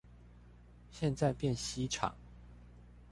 [0.89, 2.11] 現在變西廠